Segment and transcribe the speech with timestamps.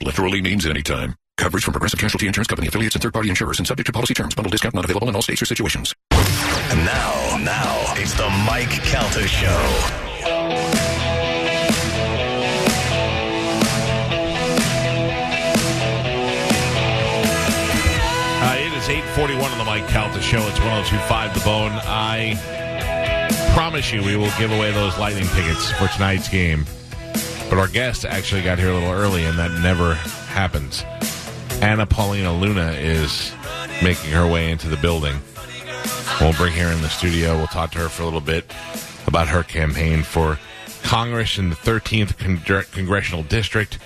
[0.00, 1.16] Literally means anytime.
[1.36, 4.34] Coverage from Progressive Casualty Insurance Company affiliates and third-party insurers and subject to policy terms.
[4.34, 5.94] Bundle discount not available in all states or situations.
[6.12, 9.48] And now, now, it's the Mike Calta Show.
[18.40, 20.38] Uh, it is 841 on the Mike Calta Show.
[20.48, 21.72] It's 1025 The Bone.
[21.72, 22.38] I
[23.54, 26.64] promise you we will give away those Lightning tickets for tonight's game.
[27.48, 30.82] But our guest actually got here a little early, and that never happens.
[31.62, 33.32] Anna Paulina Luna is
[33.82, 35.16] making her way into the building.
[36.20, 37.36] We'll bring her in the studio.
[37.36, 38.52] We'll talk to her for a little bit
[39.06, 40.38] about her campaign for
[40.82, 43.78] Congress in the 13th Con- Congressional District.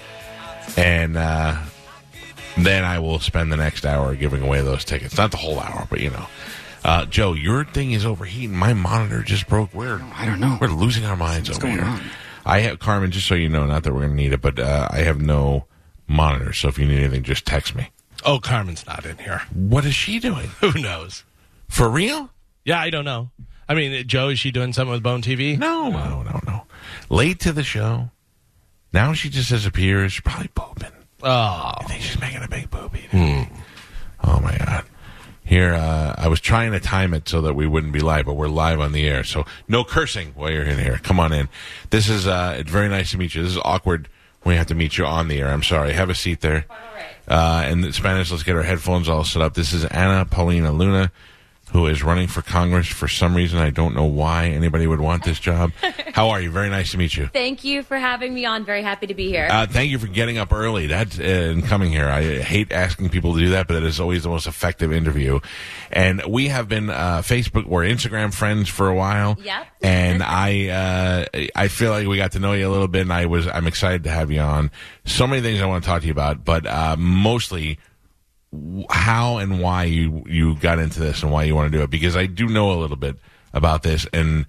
[0.76, 1.56] And uh,
[2.58, 5.16] then I will spend the next hour giving away those tickets.
[5.16, 6.26] Not the whole hour, but you know.
[6.84, 8.56] Uh, Joe, your thing is overheating.
[8.56, 9.72] My monitor just broke.
[9.72, 10.58] We're I don't know.
[10.60, 11.88] We're losing our minds What's over going here.
[11.88, 12.02] on?
[12.44, 13.10] I have Carmen.
[13.10, 15.20] Just so you know, not that we're going to need it, but uh, I have
[15.20, 15.66] no
[16.06, 16.52] monitor.
[16.52, 17.90] So if you need anything, just text me.
[18.24, 19.42] Oh, Carmen's not in here.
[19.52, 20.48] What is she doing?
[20.60, 21.24] Who knows?
[21.68, 22.30] For real?
[22.64, 23.30] Yeah, I don't know.
[23.68, 25.58] I mean, Joe, is she doing something with Bone TV?
[25.58, 26.62] No, no, no, no.
[27.08, 28.10] Late to the show.
[28.92, 30.12] Now she just disappears.
[30.12, 30.92] She's probably pooping.
[31.22, 33.08] Oh, I think she's making a big poopy.
[34.24, 34.84] Oh my god!
[35.44, 38.34] Here, uh, I was trying to time it so that we wouldn't be live, but
[38.34, 40.98] we're live on the air, so no cursing while you're in here.
[41.02, 41.48] Come on in.
[41.90, 43.42] This is uh, it's very nice to meet you.
[43.42, 44.08] This is awkward
[44.42, 45.48] when we have to meet you on the air.
[45.48, 45.92] I'm sorry.
[45.92, 46.66] Have a seat there.
[47.26, 49.54] Uh, in Spanish, let's get our headphones all set up.
[49.54, 51.10] This is Anna Paulina Luna,
[51.72, 53.58] who is running for Congress for some reason.
[53.58, 55.72] I don't know why anybody would want this job.
[56.12, 56.50] How are you?
[56.50, 57.28] Very nice to meet you.
[57.28, 58.64] Thank you for having me on.
[58.64, 59.48] Very happy to be here.
[59.50, 60.88] Uh, thank you for getting up early.
[60.88, 62.08] That uh, and coming here.
[62.08, 65.40] I hate asking people to do that, but it is always the most effective interview.
[65.90, 69.38] And we have been uh, Facebook or Instagram friends for a while.
[69.42, 69.66] Yep.
[69.82, 73.12] And I uh, I feel like we got to know you a little bit, and
[73.12, 74.70] I was I'm excited to have you on.
[75.06, 77.78] So many things I want to talk to you about, but uh, mostly
[78.90, 81.90] how and why you you got into this and why you want to do it
[81.90, 83.16] because I do know a little bit
[83.54, 84.46] about this and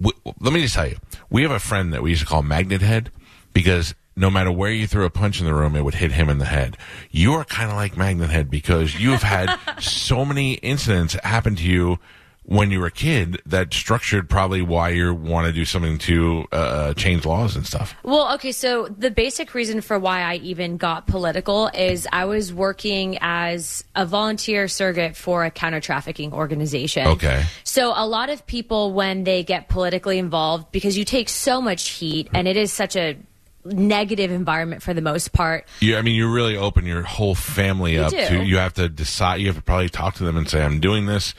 [0.00, 0.96] w- let me just tell you
[1.30, 3.12] we have a friend that we used to call Magnet Head
[3.52, 6.28] because no matter where you threw a punch in the room it would hit him
[6.28, 6.76] in the head.
[7.12, 11.64] You are kind of like Magnet Head because you've had so many incidents happen to
[11.64, 12.00] you
[12.48, 16.46] when you were a kid that structured probably why you want to do something to
[16.50, 17.94] uh, change laws and stuff.
[18.02, 22.50] well, okay, so the basic reason for why I even got political is I was
[22.50, 27.06] working as a volunteer surrogate for a counter trafficking organization.
[27.06, 27.44] Okay.
[27.64, 31.90] So a lot of people, when they get politically involved, because you take so much
[31.90, 33.18] heat and it is such a
[33.66, 35.66] negative environment for the most part.
[35.80, 38.26] You, I mean, you really open your whole family up do.
[38.26, 38.42] to.
[38.42, 39.42] You have to decide.
[39.42, 41.34] You have to probably talk to them and say, "I'm doing this,"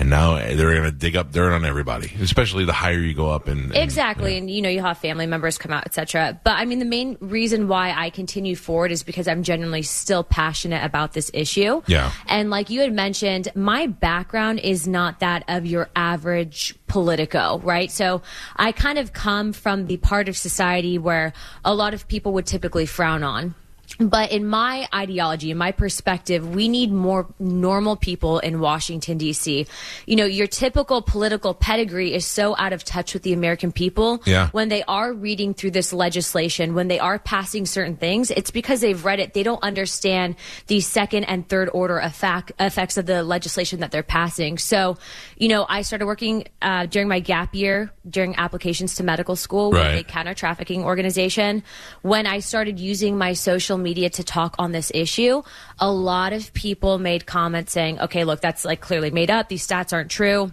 [0.00, 2.10] and now they're going to dig up dirt on everybody.
[2.20, 5.58] Especially the higher you go up, and, Exactly, and you know you have family members
[5.58, 6.40] come out, etc.
[6.42, 10.24] But I mean, the main reason why I continue forward is because I'm genuinely still
[10.24, 11.82] passionate about this issue.
[11.86, 12.12] Yeah.
[12.28, 17.90] and like you had mentioned, my background is not that of your average politico, right?
[17.90, 18.22] So
[18.56, 22.46] I kind of come from the part of society where a lot of people would
[22.46, 23.54] typically frown on.
[23.98, 29.66] But in my ideology, in my perspective, we need more normal people in Washington, D.C.
[30.06, 34.22] You know, your typical political pedigree is so out of touch with the American people.
[34.24, 34.48] Yeah.
[34.50, 38.80] When they are reading through this legislation, when they are passing certain things, it's because
[38.80, 39.34] they've read it.
[39.34, 40.36] They don't understand
[40.68, 44.56] the second and third order effect, effects of the legislation that they're passing.
[44.56, 44.96] So,
[45.36, 49.72] you know, I started working uh, during my gap year during applications to medical school
[49.72, 49.96] Right.
[49.96, 51.62] with a counter trafficking organization.
[52.02, 55.42] When I started using my social media to talk on this issue,
[55.78, 59.48] a lot of people made comments saying, okay, look, that's like clearly made up.
[59.48, 60.52] These stats aren't true.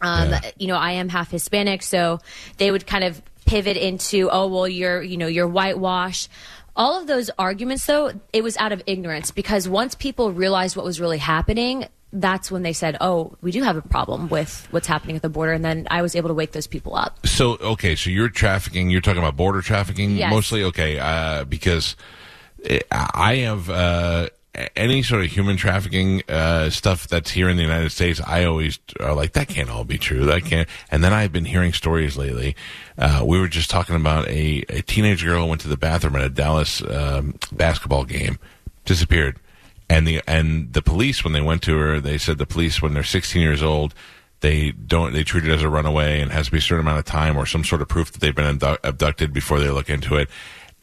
[0.00, 0.40] Um, Yeah.
[0.58, 2.20] You know, I am half Hispanic, so
[2.58, 6.28] they would kind of pivot into, oh, well, you're, you know, you're whitewashed.
[6.74, 10.84] All of those arguments, though, it was out of ignorance because once people realized what
[10.84, 14.86] was really happening, that's when they said, "Oh, we do have a problem with what's
[14.86, 17.26] happening at the border," and then I was able to wake those people up.
[17.26, 18.90] So okay, so you're trafficking.
[18.90, 20.30] You're talking about border trafficking Yes.
[20.30, 20.62] mostly.
[20.64, 21.96] Okay, uh, because
[22.90, 24.28] I have uh,
[24.74, 28.20] any sort of human trafficking uh, stuff that's here in the United States.
[28.26, 30.24] I always are like that can't all be true.
[30.24, 30.68] That can't.
[30.90, 32.56] And then I've been hearing stories lately.
[32.98, 36.24] Uh, we were just talking about a, a teenage girl went to the bathroom at
[36.24, 38.38] a Dallas um, basketball game.
[38.84, 39.38] disappeared.
[39.88, 42.94] And the and the police when they went to her, they said the police when
[42.94, 43.94] they're 16 years old,
[44.40, 46.98] they don't they treat it as a runaway and has to be a certain amount
[46.98, 50.16] of time or some sort of proof that they've been abducted before they look into
[50.16, 50.28] it.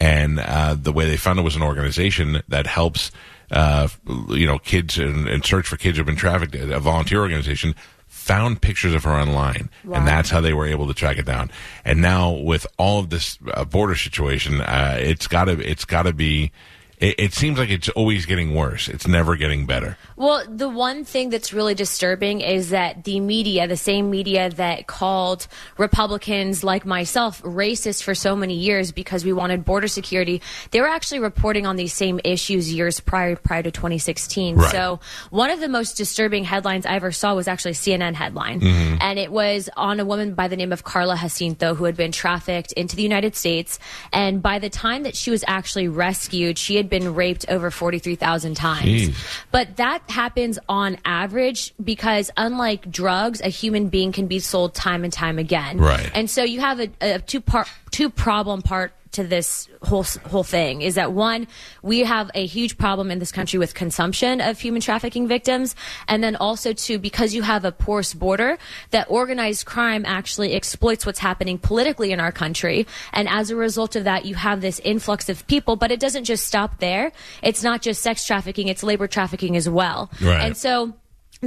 [0.04, 3.10] And uh, the way they found it was an organization that helps
[3.52, 3.88] uh,
[4.28, 6.56] you know kids and, and search for kids who've been trafficked.
[6.56, 7.74] A volunteer organization
[8.08, 9.70] found pictures of her online,
[10.00, 11.50] and that's how they were able to track it down.
[11.86, 16.04] And now with all of this uh, border situation, uh, it's got to it's got
[16.04, 16.52] to be.
[16.98, 18.90] It, it seems like it's always getting worse.
[18.90, 19.98] It's never getting better.
[20.24, 24.88] Well, the one thing that's really disturbing is that the media, the same media that
[24.88, 25.48] called
[25.78, 30.42] Republicans like myself racist for so many years because we wanted border security,
[30.72, 34.56] they were actually reporting on these same issues years prior prior to 2016.
[34.56, 34.72] Right.
[34.72, 38.62] So, one of the most disturbing headlines I ever saw was actually a CNN headline,
[38.62, 38.98] Mm-hmm.
[39.02, 42.14] and it was on a woman by the name of Karla Jacinto who had been
[42.14, 43.78] trafficked into the United States,
[44.14, 48.56] and by the time that she was actually rescued, she had been raped over 43,000
[48.56, 48.86] times.
[48.86, 49.16] Jeez.
[49.52, 55.04] But that happens on average because, unlike drugs, a human being can be sold time
[55.04, 55.80] and time again.
[55.80, 56.10] Right.
[56.14, 60.44] And so you have a, a two part, two problem part to this whole whole
[60.44, 61.48] thing is that one,
[61.82, 65.76] we have a huge problem in this country with consumption of human trafficking victims,
[66.08, 68.58] and then also two, because you have a porous border,
[68.92, 73.96] that organized crime actually exploits what's happening politically in our country, and as a result
[73.96, 75.76] of that, you have this influx of people.
[75.76, 77.12] But it doesn't just stop there.
[77.42, 80.12] It's not just sex trafficking; it's labor trafficking as well.
[80.22, 80.42] Right.
[80.42, 80.94] And so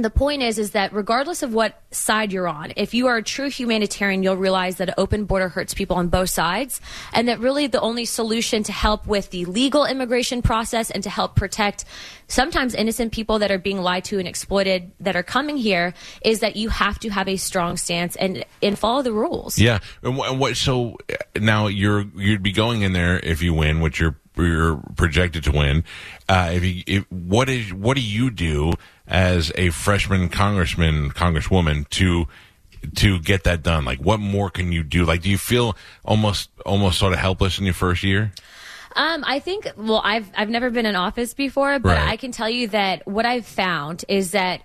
[0.01, 3.23] the point is is that regardless of what side you're on if you are a
[3.23, 6.79] true humanitarian you'll realize that an open border hurts people on both sides
[7.13, 11.09] and that really the only solution to help with the legal immigration process and to
[11.09, 11.85] help protect
[12.27, 16.39] sometimes innocent people that are being lied to and exploited that are coming here is
[16.39, 19.79] that you have to have a strong stance and and follow the rules Yeah.
[20.03, 20.55] And what.
[20.57, 24.15] So uh, now you're you'd be going in there if you win, which you're
[24.45, 25.83] you're projected to win.
[26.29, 28.73] Uh, if you, if, what is what do you do
[29.07, 32.27] as a freshman congressman, congresswoman to
[32.95, 33.85] to get that done?
[33.85, 35.05] Like, what more can you do?
[35.05, 35.75] Like, do you feel
[36.05, 38.31] almost almost sort of helpless in your first year?
[38.95, 39.67] Um, I think.
[39.77, 42.09] Well, I've I've never been in office before, but Right.
[42.09, 44.61] I can tell you that what I've found is that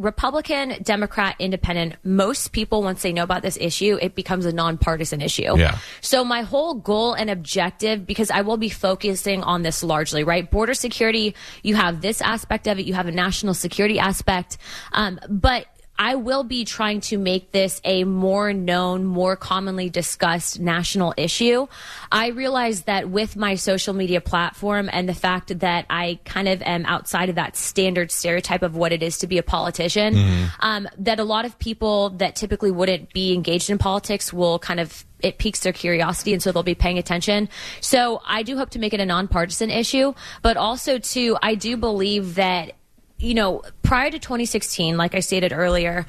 [0.00, 5.20] Republican, Democrat, Independent, most people once they know about this issue, it becomes a nonpartisan
[5.20, 5.58] issue.
[5.58, 5.78] Yeah.
[6.00, 10.50] So my whole goal and objective, because I will be focusing on this largely, right?
[10.50, 11.34] Border security.
[11.62, 12.86] You have this aspect of it.
[12.86, 14.56] You have a national security aspect,
[14.92, 15.66] um, but.
[16.00, 21.66] I will be trying to make this a more known, more commonly discussed national issue.
[22.10, 26.62] I realize that with my social media platform and the fact that I kind of
[26.62, 30.14] am outside of that standard stereotype of what it is to be a politician,
[30.60, 34.80] um, that a lot of people that typically wouldn't be engaged in politics will kind
[34.80, 37.46] of it piques their curiosity and so they'll be paying attention.
[37.82, 41.76] So I do hope to make it a nonpartisan issue, but also too, I do
[41.76, 42.72] believe that
[43.20, 46.06] you know, prior to 2016, like I stated earlier,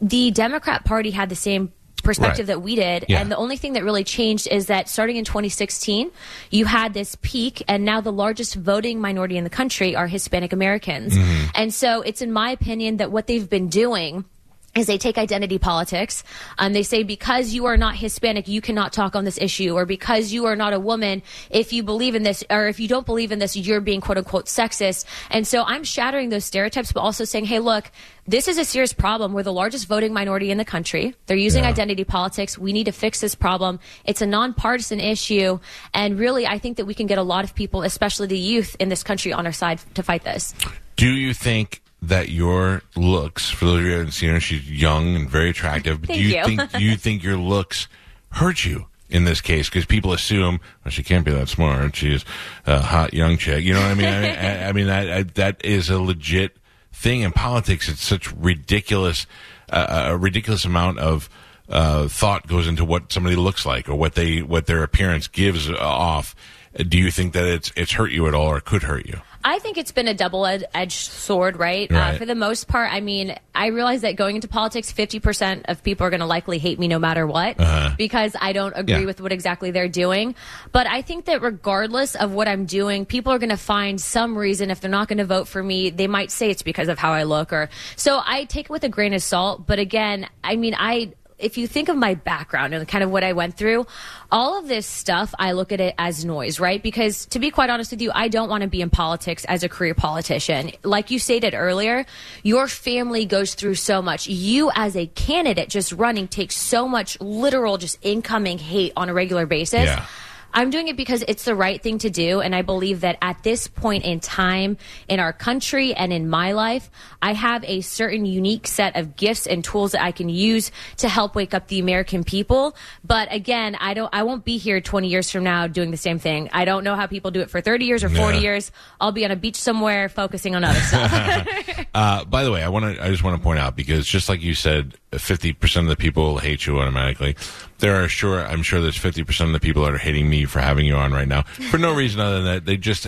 [0.00, 1.72] the Democrat Party had the same
[2.02, 2.54] perspective Right.
[2.54, 3.06] that we did.
[3.08, 3.20] Yeah.
[3.20, 6.10] And the only thing that really changed is that starting in 2016,
[6.50, 10.52] you had this peak, and now the largest voting minority in the country are Hispanic
[10.52, 11.16] Americans.
[11.16, 11.46] Mm-hmm.
[11.54, 14.26] And so it's in my opinion that what they've been doing
[14.74, 16.24] is they take identity politics.
[16.58, 19.86] and they say because you are not Hispanic, you cannot talk on this issue, or
[19.86, 23.06] because you are not a woman, if you believe in this, or if you don't
[23.06, 25.04] believe in this, you're being quote unquote sexist.
[25.30, 27.90] And so I'm shattering those stereotypes, but also saying, hey, look,
[28.26, 29.32] this is a serious problem.
[29.32, 31.14] We're the largest voting minority in the country.
[31.26, 31.70] They're using Yeah.
[31.70, 32.58] identity politics.
[32.58, 33.78] We need to fix this problem.
[34.04, 35.60] It's a nonpartisan issue,
[35.92, 38.76] and really, I think that we can get a lot of people, especially the youth
[38.80, 40.54] in this country, on our side to fight this.
[40.96, 44.70] Do you think that your looks, for those of you who haven't seen her, she's
[44.70, 46.00] young and very attractive.
[46.00, 46.44] But Thank do you, you.
[46.44, 47.88] think do you think your looks
[48.30, 49.68] hurt you in this case?
[49.68, 51.96] Because people assume well, she can't be that smart.
[51.96, 52.24] She's
[52.66, 53.64] a hot young chick.
[53.64, 54.06] You know what I mean?
[54.06, 56.56] I mean, I, I mean that I, that is a legit
[56.92, 57.88] thing in politics.
[57.88, 59.26] It's such ridiculous,
[59.70, 61.28] uh, a ridiculous amount of.
[61.66, 65.70] Uh, thought goes into what somebody looks like or what they what their appearance gives
[65.70, 66.36] off.
[66.76, 69.22] Do you think that it's it's hurt you at all or could hurt you?
[69.46, 71.90] I think it's been a double edged sword, right?
[71.92, 72.14] Right.
[72.14, 75.82] Uh, for the most part, I mean, I realize that going into politics, 50% of
[75.82, 77.56] people are going to likely hate me no matter what
[77.98, 79.00] because I don't agree Uh-huh.
[79.02, 79.06] Yeah.
[79.06, 80.34] with what exactly they're doing.
[80.72, 84.36] But I think that regardless of what I'm doing, people are going to find some
[84.36, 86.98] reason if they're not going to vote for me, they might say it's because of
[86.98, 89.66] how I look or so I take it with a grain of salt.
[89.66, 93.24] But again, I mean, I if you think of my background and kind of what
[93.24, 93.86] I went through,
[94.30, 96.82] all of this stuff, I look at it as noise, right?
[96.82, 99.62] Because to be quite honest with you, I don't want to be in politics as
[99.62, 100.72] a career politician.
[100.82, 102.06] Like you stated earlier,
[102.42, 104.28] your family goes through so much.
[104.28, 109.14] You as a candidate just running takes so much literal, just incoming hate on a
[109.14, 109.84] regular basis.
[109.84, 110.06] Yeah.
[110.54, 112.40] I'm doing it because it's the right thing to do.
[112.40, 116.52] And I believe that at this point in time in our country and in my
[116.52, 120.70] life, I have a certain unique set of gifts and tools that I can use
[120.98, 122.76] to help wake up the American people.
[123.04, 126.18] But again, I don't, I won't be here 20 years from now doing the same
[126.18, 126.48] thing.
[126.52, 128.42] I don't know how people do it for 30 years or 40 Yeah.
[128.42, 128.70] years.
[129.00, 131.48] I'll be on a beach somewhere focusing on other stuff.
[131.94, 133.04] Uh, by the way, I want to.
[133.04, 135.96] I just want to point out because just like you said, fifty percent of the
[135.96, 137.36] people hate you automatically.
[137.78, 138.40] There are sure.
[138.40, 140.96] I'm sure there's fifty percent of the people that are hating me for having you
[140.96, 143.06] on right now for no reason other than that they just.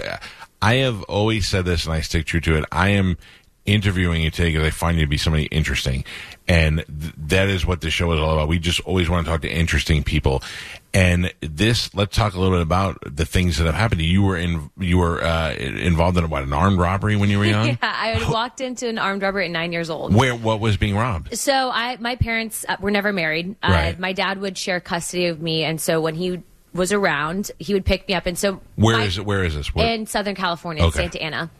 [0.62, 2.64] I have always said this, and I stick true to it.
[2.72, 3.18] I am
[3.66, 6.04] interviewing you today because I find you to be somebody interesting,
[6.48, 8.48] and th- that is what this show is all about.
[8.48, 10.42] We just always want to talk to interesting people,
[10.96, 11.94] and this.
[11.94, 14.00] Let's talk a little bit about the things that have happened.
[14.02, 14.70] You were in.
[14.78, 17.66] You were uh, involved in what an armed robbery when you were young.
[17.68, 20.14] yeah, I had walked into an armed robbery at nine years old.
[20.14, 21.36] Where what was being robbed?
[21.36, 23.56] So I, my parents uh, were never married.
[23.62, 27.74] Uh, My dad would share custody of me, and so when he was around, he
[27.74, 28.26] would pick me up.
[28.26, 29.24] And so Where my- is it?
[29.26, 29.74] Where is this?
[29.74, 31.00] Where, in Southern California, Okay.
[31.02, 31.50] Santa Ana.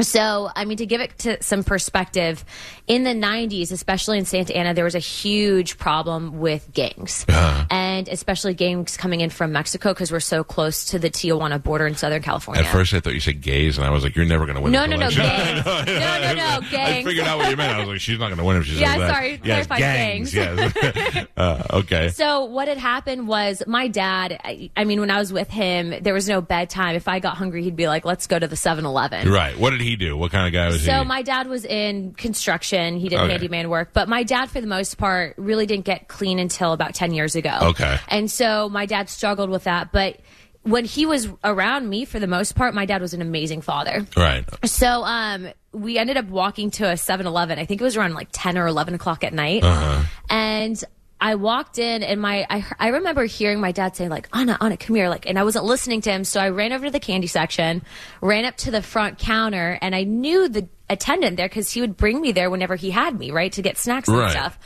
[0.00, 2.42] So, I mean, to give it to some perspective,
[2.86, 7.26] in the 90s, especially in Santa Ana, there was a huge problem with gangs.
[7.28, 7.66] Uh-huh.
[7.70, 11.86] And especially gangs coming in from Mexico because we're so close to the Tijuana border
[11.86, 12.62] in Southern California.
[12.64, 14.62] At first, I thought you said gays, and I was like, "You're never going to
[14.62, 15.66] win." No, no, no, gangs.
[15.66, 15.84] No, no,
[16.34, 16.72] no, gangs.
[16.72, 17.72] I figured out what you meant.
[17.74, 19.66] I was like, "She's not going to win if she Yeah, says that." sorry, Yes,
[19.66, 20.32] clarified gangs.
[20.32, 20.72] gangs.
[20.82, 21.26] Yes.
[21.36, 22.08] uh, okay.
[22.08, 25.94] So what had happened was my dad, I, I mean, when I was with him,
[26.02, 26.94] there was no bedtime.
[26.96, 29.28] If I got hungry, he'd be like, let's go to the 7-Eleven.
[29.30, 29.58] Right.
[29.58, 30.16] What did he do?
[30.16, 30.98] What kind of guy was So he?
[30.98, 32.96] So my dad was in construction.
[32.98, 33.32] He did Okay.
[33.32, 36.94] handyman work, but my dad, for the most part, really didn't get clean until about
[36.94, 37.56] ten years ago.
[37.62, 37.98] Okay.
[38.08, 39.92] and so my dad struggled with that.
[39.92, 40.20] But
[40.62, 44.06] when he was around me, for the most part, my dad was an amazing father.
[44.16, 44.44] right.
[44.64, 47.58] So um, we ended up walking to a 7-Eleven.
[47.58, 49.64] I think it was around like 10 or 11 o'clock at night.
[49.64, 50.02] Uh-huh.
[50.28, 50.84] And
[51.20, 54.76] I walked in and my I, I remember hearing my dad say like Anna Anna
[54.76, 56.24] come here like and I wasn't listening to him.
[56.24, 57.82] So I ran over to the candy section
[58.22, 61.96] ran up to the front counter and I knew the attendant there because he would
[61.96, 64.30] bring me there whenever he had me right to get snacks and Right.
[64.30, 64.58] stuff.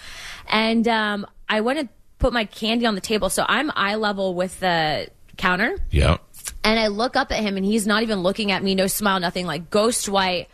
[0.48, 3.30] And um, I went and put my candy on the table.
[3.30, 5.76] So I'm eye level with the counter.
[5.90, 6.18] Yeah.
[6.62, 9.18] And I look up at him and he's not even looking at me, no smile,
[9.20, 10.48] nothing, like ghost white.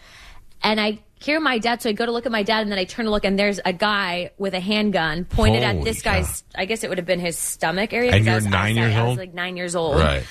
[0.62, 2.78] And I hear my dad, so I go to look at my dad and then
[2.78, 6.02] I turn to look and there's a guy with a handgun pointed Holy at this
[6.02, 6.14] cow.
[6.14, 8.12] guy's, I guess it would have been his stomach area.
[8.12, 8.80] And you're was nine outside.
[8.80, 9.18] years I was old?
[9.18, 9.96] like nine years old.
[9.96, 10.24] Right.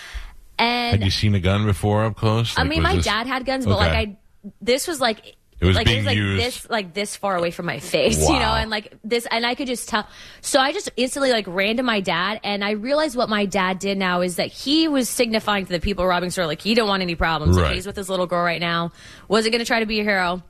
[0.57, 2.57] And Had you seen a gun before up close?
[2.57, 4.17] I mean, my this- dad had guns, but like I,
[4.61, 5.35] this was like.
[5.61, 7.79] It was like being it was like used- this, like this far away from my
[7.79, 10.07] face, you know, and like this, and I could just tell.
[10.39, 13.77] So I just instantly like ran to my dad, and I realized what my dad
[13.79, 16.87] did now is that he was signifying to the people robbing store like he don't
[16.87, 17.57] want any problems.
[17.57, 18.93] Like, he's with his little girl right now.
[19.27, 20.41] Wasn't going to try to be a hero.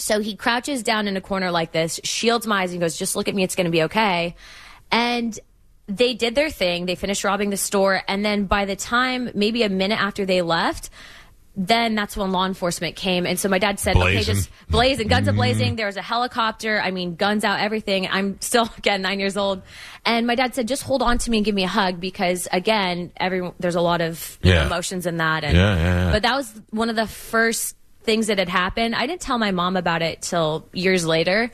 [0.00, 3.14] So he crouches down in a corner like this, shields my eyes, and goes, "Just
[3.16, 3.42] look at me.
[3.42, 4.34] It's going to be okay."
[4.90, 5.38] And
[5.86, 6.86] they did their thing.
[6.86, 10.40] They finished robbing the store, and then by the time maybe a minute after they
[10.42, 10.88] left,
[11.56, 13.26] then that's when law enforcement came.
[13.26, 15.76] And so my dad said, "Okay, just blazing, guns are blazing." Mm.
[15.78, 16.80] There was a helicopter.
[16.80, 18.08] I mean, guns out, everything.
[18.08, 19.62] I'm still again nine years old,
[20.06, 22.46] and my dad said, "Just hold on to me and give me a hug," because
[22.52, 24.64] again, every there's a lot of Yeah.
[24.66, 25.42] emotions in that.
[25.44, 26.12] And, yeah, yeah.
[26.12, 28.94] But that was one of the first things that had happened.
[28.94, 31.50] I didn't tell my mom about it till years later,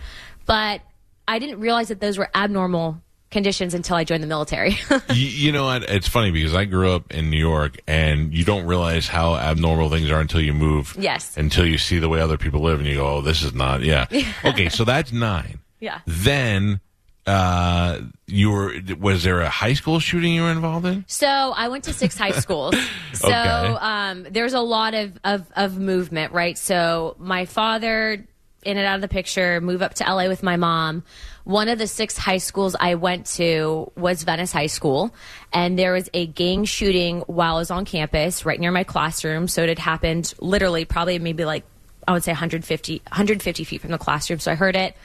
[0.46, 0.80] but
[1.28, 3.00] I didn't realize that those were abnormal
[3.30, 4.78] conditions until I joined the military.
[5.12, 5.82] you, you know what?
[5.84, 9.90] It's funny because I grew up in New York, and you don't realize how abnormal
[9.90, 10.96] things are until you move.
[10.98, 11.36] Yes.
[11.36, 13.82] Until you see the way other people live, and you go, "Oh, this is not."
[13.82, 14.06] Yeah.
[14.44, 15.60] okay, so that's nine.
[15.80, 16.00] Yeah.
[16.06, 16.80] Then,
[17.26, 18.74] uh, you were.
[18.98, 21.04] Was there a high school shooting you were involved in?
[21.08, 22.74] So I went to six high schools.
[23.14, 23.76] So Okay.
[23.80, 26.56] um, there's a lot of, of, of movement, right?
[26.56, 28.26] So my father
[28.64, 31.04] in and out of the picture, move up to LA with my mom.
[31.44, 35.14] One of the six high schools I went to was Venice High School,
[35.52, 39.46] and there was a gang shooting while I was on campus, right near my classroom.
[39.46, 41.62] So it had happened literally, probably maybe like
[42.08, 44.40] I would say 150, 150 feet from the classroom.
[44.40, 44.96] So I heard it.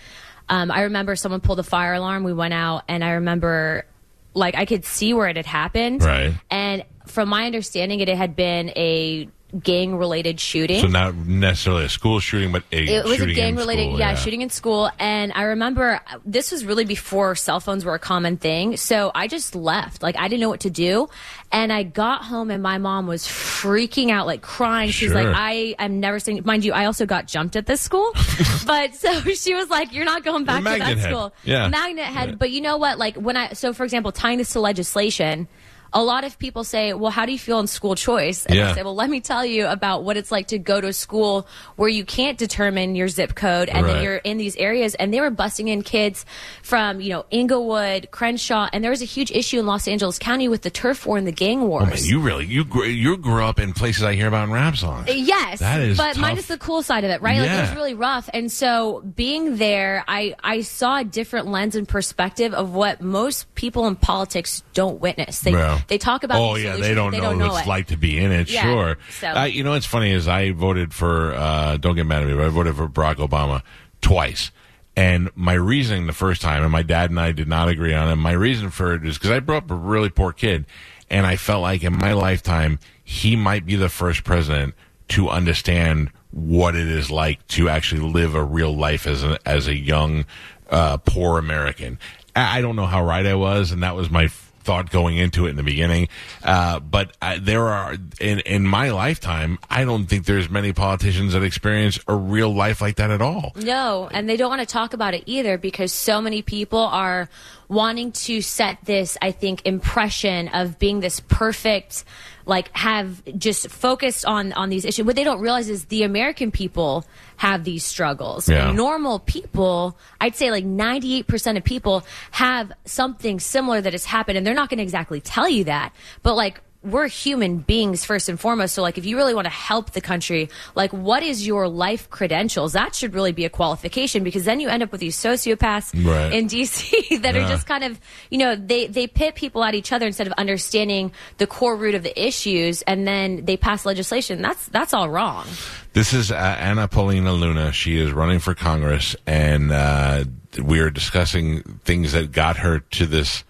[0.51, 2.25] Um, I remember someone pulled a fire alarm.
[2.25, 3.85] We went out, and I remember
[4.33, 6.03] like I could see where it had happened.
[6.03, 6.33] Right.
[6.49, 9.29] And from my understanding, it had been a
[9.59, 10.81] gang related shooting.
[10.81, 14.15] So not necessarily a school shooting, but a it was a gang related, school, yeah,
[14.15, 14.89] shooting in school.
[14.99, 18.77] And I remember uh, this was really before cell phones were a common thing.
[18.77, 20.01] So I just left.
[20.01, 21.09] Like I didn't know what to do.
[21.51, 24.89] And I got home and my mom was freaking out, like crying.
[24.89, 25.21] She's Sure.
[25.21, 28.09] like, I am never seeing, mind you, I also got jumped at this school.
[28.65, 31.01] but so she was like, you're not going back to that head.
[31.01, 31.33] school.
[31.43, 31.67] Yeah.
[31.67, 32.39] Magnet head.
[32.39, 32.97] But you know what?
[32.97, 35.49] Like when I, so for example, tying this to legislation,
[35.93, 38.45] a lot of people say, well, how do you feel in school choice?
[38.45, 38.71] And Yeah.
[38.71, 40.93] I say, well, let me tell you about what it's like to go to a
[40.93, 41.45] school
[41.75, 43.93] where you can't determine your zip code and Right.
[43.95, 46.25] then you're in these areas and they were busting in kids
[46.63, 50.47] from, you know, Inglewood, Crenshaw, and there was a huge issue in Los Angeles County
[50.47, 51.83] with the turf war and the gang oh, wars.
[51.87, 54.51] Oh man, you really you grew, you grew up in places I hear about in
[54.53, 55.07] rap songs.
[55.13, 56.21] Yes, That is but tough.
[56.21, 57.39] minus the cool side of it, right?
[57.39, 61.75] Like it was really rough, and so being there, I I saw a different lens
[61.75, 65.39] and perspective of what most people in politics don't witness.
[65.41, 65.79] They Yeah.
[65.87, 67.69] They talk about Oh yeah, they don't they know don't what know it's it.
[67.69, 68.49] like to be in it.
[68.49, 68.97] Yeah, Sure.
[69.19, 71.33] so- Uh, you know what's funny is I voted for.
[71.33, 73.61] Uh, don't get mad at me, but I voted for Barack Obama
[74.01, 74.51] twice.
[74.95, 78.09] And my reasoning the first time, and my dad and I did not agree on
[78.09, 78.15] it.
[78.17, 80.65] My reason for it is because I grew up a really poor kid,
[81.09, 84.73] and I felt like in my lifetime he might be the first president
[85.09, 89.67] to understand what it is like to actually live a real life as a as
[89.67, 90.25] a young
[90.69, 91.97] uh, poor American.
[92.35, 94.29] I don't know how right I was, and that was my
[94.61, 96.07] thought going into it in the beginning.
[96.43, 101.33] Uh, but I, there are in in my lifetime, I don't think there's many politicians
[101.33, 103.53] that experience a real life like that at all.
[103.55, 107.29] No, and they don't want to talk about it either because so many people are
[107.71, 112.03] wanting to set this, I think, impression of being this perfect,
[112.45, 115.05] like have just focused on on these issues.
[115.05, 117.05] What they don't realize is the American people
[117.37, 118.49] have these struggles.
[118.49, 118.71] Yeah.
[118.71, 124.45] Normal people, I'd say like 98% of people have something similar that has happened and
[124.45, 125.93] they're not going to exactly tell you that.
[126.23, 128.73] But like we're human beings first and foremost.
[128.73, 132.09] So, like, if you really want to help the country, like, what is your life
[132.09, 132.73] credentials?
[132.73, 136.33] That should really be a qualification because then you end up with these sociopaths Right.
[136.33, 137.45] in DC that Yeah.
[137.45, 137.99] are just kind of,
[138.31, 141.93] you know, they they pit people at each other instead of understanding the core root
[141.93, 144.41] of the issues, and then they pass legislation.
[144.41, 145.45] That's that's all wrong.
[145.93, 147.71] This is uh, Anna Paulina Luna.
[147.73, 150.23] She is running for Congress, and uh,
[150.63, 153.43] we are discussing things that got her to this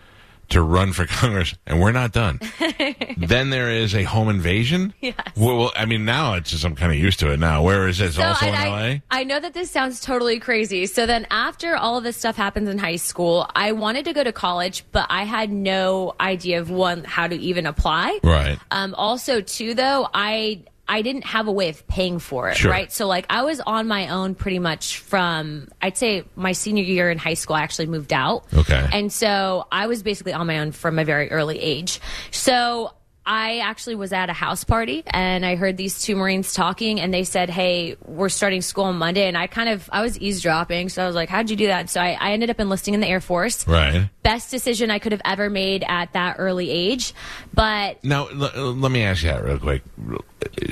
[0.51, 2.39] to run for Congress, and we're not done.
[3.17, 4.93] then there is a home invasion.
[5.01, 5.15] Yes.
[5.35, 7.63] Well, well, I mean, now it's just I'm kind of used to it now.
[7.63, 8.17] Where is this?
[8.17, 8.99] also in I, LA?
[9.09, 10.85] I know that this sounds totally crazy.
[10.85, 14.23] So then after all of this stuff happens in high school, I wanted to go
[14.23, 18.19] to college, but I had no idea of one how to even apply.
[18.23, 18.57] Right.
[18.71, 22.69] Um, also, too, though, I I didn't have a way of paying for it, Sure.
[22.69, 22.91] right?
[22.91, 27.09] So like I was on my own pretty much from I'd say my senior year
[27.09, 27.55] in high school.
[27.55, 28.43] I actually moved out.
[28.53, 28.89] Okay.
[28.91, 32.01] And so I was basically on my own from a very early age.
[32.31, 32.91] So
[33.25, 37.13] I actually was at a house party and I heard these two Marines talking and
[37.13, 39.27] they said, Hey, we're starting school on Monday.
[39.27, 40.89] And I kind of, I was eavesdropping.
[40.89, 41.89] So I was like, How'd you do that?
[41.91, 43.67] So I, I ended up enlisting in the Air Force.
[43.67, 44.09] Right.
[44.23, 47.13] Best decision I could have ever made at that early age.
[47.53, 49.83] But Now, l- let me ask you that real quick.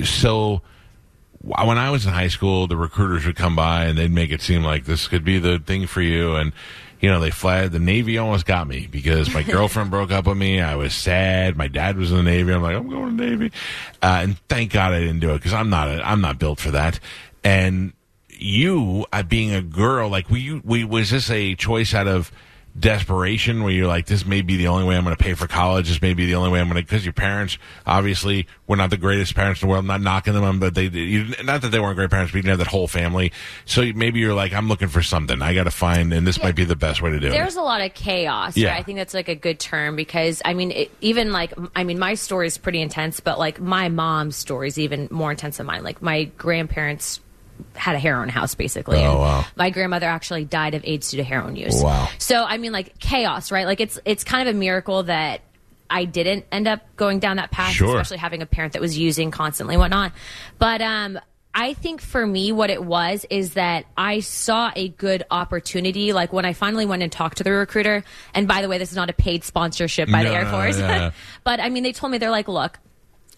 [0.04, 0.62] So,
[1.46, 4.32] w- when I was in high school, the recruiters would come by and they'd make
[4.32, 6.34] it seem like this could be the thing for you.
[6.34, 6.52] And,
[7.00, 7.72] you know, they fled.
[7.72, 10.60] The Navy almost got me because my girlfriend broke up with me.
[10.60, 11.56] I was sad.
[11.56, 12.52] My dad was in the Navy.
[12.52, 13.52] I'm like, I'm going to Navy.
[14.02, 16.60] Uh, and thank God I didn't do it because I'm not, a, I'm not built
[16.60, 17.00] for that.
[17.42, 17.94] And
[18.28, 22.30] you, uh, being a girl, like, were you, we, was this a choice out of,
[22.78, 25.46] desperation where you're like, this may be the only way I'm going to pay for
[25.46, 25.88] college.
[25.88, 28.90] This may be the only way I'm going to, because your parents obviously were not
[28.90, 29.82] the greatest parents in the world.
[29.82, 32.42] I'm not knocking them, but they, you, not that they weren't great parents, but you
[32.42, 33.32] didn't have that whole family.
[33.64, 35.42] So maybe you're like, I'm looking for something.
[35.42, 37.38] I got to find, and this might be the best way to do there's it.
[37.38, 38.56] There's a lot of chaos.
[38.56, 38.68] Yeah.
[38.68, 38.76] Yeah.
[38.76, 41.98] I think that's like a good term because I mean, it, even like, I mean,
[41.98, 45.66] my story is pretty intense, but like my mom's story is even more intense than
[45.66, 45.82] mine.
[45.82, 47.20] Like my grandparents
[47.74, 48.98] had a heroin house basically.
[49.04, 49.44] Oh, wow.
[49.56, 51.82] My grandmother actually died of AIDS due to heroin use.
[51.82, 52.08] Wow.
[52.18, 53.66] So I mean, like chaos, right?
[53.66, 55.40] Like it's it's kind of a miracle that
[55.88, 57.88] I didn't end up going down that path, Sure.
[57.98, 60.12] especially having a parent that was using constantly, and whatnot.
[60.58, 61.18] But um,
[61.52, 66.12] I think for me, what it was is that I saw a good opportunity.
[66.12, 68.90] Like when I finally went and talked to the recruiter, and by the way, this
[68.90, 71.10] is not a paid sponsorship by the Air Force, yeah.
[71.44, 72.78] but I mean, they told me they're like, look,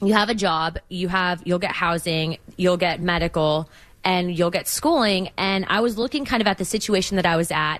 [0.03, 3.71] you have a job, you have, you'll get housing, you'll get medical,
[4.05, 5.31] and you'll get schooling.
[5.37, 7.79] And I was looking kind of at the situation that I was at,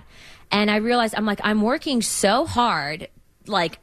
[0.51, 3.07] and I realized I'm like, I'm working so hard,
[3.47, 3.79] like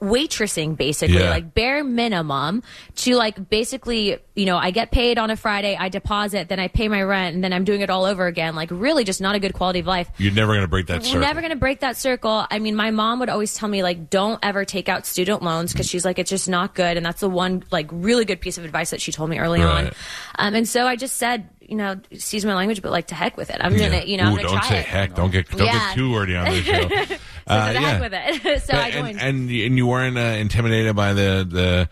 [0.00, 1.30] waitressing basically Yeah.
[1.30, 2.62] like bare minimum
[2.96, 6.68] to like basically you know i get paid on a friday i deposit then i
[6.68, 9.34] pay my rent and then i'm doing it all over again like really just not
[9.34, 11.20] a good quality of life You're never going to break that circle.
[11.20, 12.46] never going to break that circle.
[12.50, 15.72] I mean, my mom would always tell me like, don't ever take out student loans
[15.72, 16.96] because she's like, it's just not good.
[16.96, 19.60] And that's the one like really good piece of advice that she told me early
[19.60, 19.86] Right.
[19.86, 19.92] on.
[20.38, 23.36] Um, and so I just said, you know, excuse my language, but like to heck
[23.36, 23.56] with it.
[23.60, 23.88] I'm Yeah.
[23.90, 24.84] gonna, you know, I'm gonna don't try say it.
[24.86, 25.14] heck.
[25.14, 25.78] Don't get don't Yeah.
[25.88, 26.64] get too wordy on this
[27.08, 27.16] show.
[27.50, 28.00] Uh, yeah.
[28.00, 28.62] with it.
[28.62, 29.20] so But- I and, joined.
[29.20, 31.88] and and you weren't uh, intimidated by the the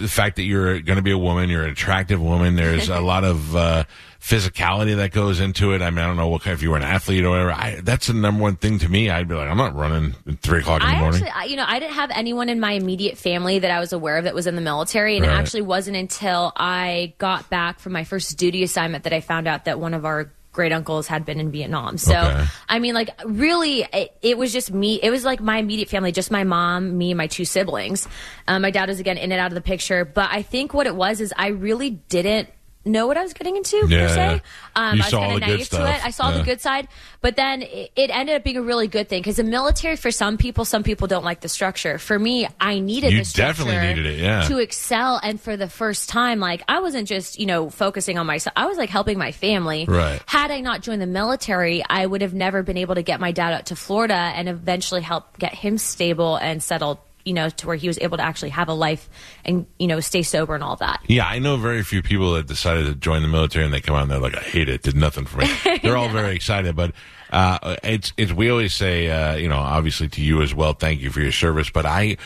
[0.00, 2.56] the fact that you're going to be a woman, you're an attractive woman.
[2.56, 3.84] There's a lot of uh,
[4.20, 5.80] physicality that goes into it.
[5.80, 7.52] I mean, I don't know what kind, if you were an athlete or whatever.
[7.52, 9.08] I, that's the number one thing to me.
[9.08, 11.22] I'd be like, I'm not running at three o'clock in the I morning.
[11.24, 13.94] actually, I- you know, I didn't have anyone in my immediate family that I was
[13.94, 15.32] aware of that was in the military, and Right.
[15.34, 19.48] it actually wasn't until I got back from my first duty assignment that I found
[19.48, 21.96] out that one of our great uncles had been in Vietnam.
[21.98, 22.44] So, Okay.
[22.68, 24.98] I mean, like, really, it, it was just me.
[25.00, 28.08] It was like my immediate family, just my mom, me, and my two siblings.
[28.48, 30.88] Um, my dad was again in and out of the picture, but I think what
[30.88, 32.48] it was is I really didn't
[32.88, 34.16] know what I was getting into Yeah, per se.
[34.16, 34.38] yeah.
[34.76, 35.96] Um, You I was saw kind the of good naive to stuff.
[35.96, 36.04] it.
[36.06, 36.38] I saw Yeah.
[36.38, 36.88] the good side,
[37.20, 40.10] but then it, it ended up being a really good thing because the military, for
[40.10, 41.98] some people, some people don't like the structure.
[41.98, 44.42] For me, I needed You the structure definitely needed it, yeah.
[44.48, 45.20] to excel.
[45.22, 48.52] And for the first time, like I wasn't just you know focusing on myself.
[48.56, 49.84] I was like helping my family.
[49.88, 50.20] Right.
[50.26, 53.32] Had I not joined the military, I would have never been able to get my
[53.32, 56.98] dad out to Florida and eventually help get him stable and settled.
[57.28, 59.08] You know, to where he was able to actually have a life
[59.44, 61.02] and you know stay sober and all that.
[61.06, 63.94] Yeah, I know very few people that decided to join the military and they come
[63.94, 65.50] out and they're like, I hate it, did nothing for me.
[65.82, 66.92] They're all very excited, but
[67.30, 71.00] uh, it's it's we always say, uh, you know, obviously to you as well, thank
[71.00, 72.16] you for your service, but I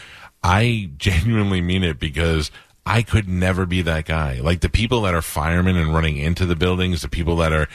[0.43, 2.51] I genuinely mean it because
[2.85, 4.41] I could never be that guy.
[4.41, 7.69] Like the people that are firemen and running into the buildings, the people that are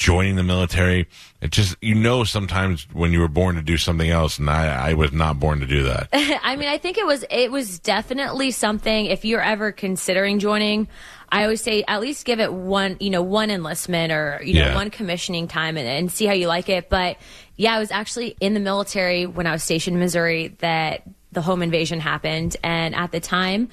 [0.00, 1.06] joining the military,
[1.42, 4.90] it just you know sometimes when you were born to do something else, and I
[4.90, 6.08] I was not born to do that.
[6.42, 9.06] I mean, I think it was it was definitely something.
[9.06, 10.88] If you're ever considering joining,
[11.28, 14.66] I always say at least give it one, you know, one enlistment or you know
[14.68, 14.74] Yeah.
[14.74, 16.88] one commissioning time and, and see how you like it.
[16.88, 17.18] But
[17.56, 21.42] yeah, I was actually in the military when I was stationed in Missouri that the
[21.42, 23.68] home invasion happened, and at the time.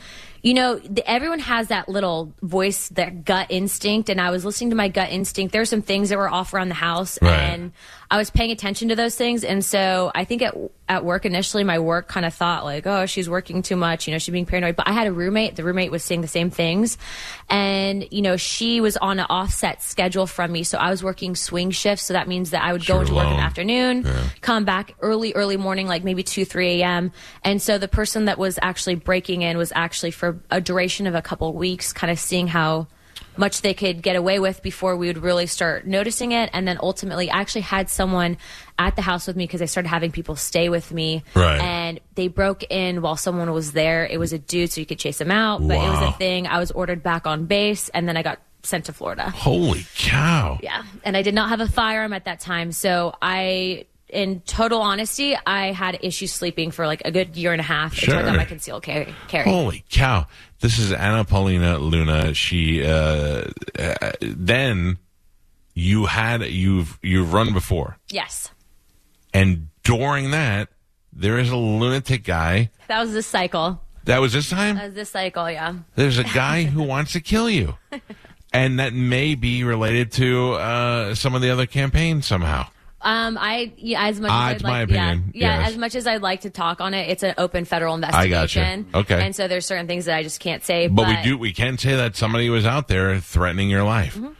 [0.48, 4.70] You know, the, everyone has that little voice, that gut instinct, and I was listening
[4.70, 5.52] to my gut instinct.
[5.52, 7.34] There were some things that were off around the house, Right.
[7.38, 7.74] and
[8.10, 10.56] I was paying attention to those things, and so I think at
[10.90, 14.14] at work initially, my work kind of thought like, oh, she's working too much, you
[14.14, 14.78] know, she's being paranoid.
[14.78, 15.58] But I had a roommate.
[15.58, 16.98] The roommate was seeing the same things,
[17.50, 21.36] and you know, she was on an offset schedule from me, so I was working
[21.36, 22.06] swing shifts.
[22.06, 24.08] So that means that I would go into work in the afternoon,
[24.40, 27.12] come back early, early morning, like maybe two, three a.m.
[27.44, 31.15] And so the person that was actually breaking in was actually for a duration of
[31.15, 32.88] a couple weeks, kind of seeing how
[33.36, 36.50] much they could get away with before we would really start noticing it.
[36.54, 38.38] And then ultimately, I actually had someone
[38.80, 41.23] at the house with me because I started having people stay with me.
[41.36, 41.60] Right.
[41.60, 44.06] And they broke in while someone was there.
[44.06, 45.60] It was a dude, so you could chase him out.
[45.67, 46.47] But it was a thing.
[46.47, 49.30] I was ordered back on base, and then I got sent to Florida.
[49.30, 50.60] Holy cow!
[50.62, 50.84] Yeah.
[51.04, 52.71] And I did not have a firearm at that time.
[52.71, 57.60] So I, in total honesty, I had issues sleeping for like a good year and
[57.60, 59.13] a half until I got my concealed carry.
[59.28, 59.50] carry.
[59.50, 60.28] Holy cow!
[60.60, 62.34] This is Anna Paulina Luna.
[62.34, 63.43] She uh,
[63.78, 64.98] uh, then
[65.74, 68.50] you had you've you've run before, Yes.
[69.34, 70.70] and during that
[71.13, 72.70] there is a lunatic guy.
[72.88, 73.82] That was this cycle.
[74.06, 74.76] That was this time.
[74.78, 75.74] That was this cycle, yeah.
[75.96, 77.76] There's a guy who wants to kill you,
[78.54, 82.67] and that may be related to uh, some of the other campaigns somehow.
[83.08, 85.70] Um, I yeah, as much Ah, as it's I'd my like, opinion, yeah, yeah, yes.
[85.70, 88.63] as much as I'd like to talk on it, it's an open federal investigation.
[88.63, 89.13] I gotcha.
[89.13, 89.26] Okay.
[89.26, 90.88] and so there's certain things that I just can't say.
[90.89, 94.15] But, But, we do we can say that somebody was out there threatening your life.
[94.15, 94.34] Mm-hmm.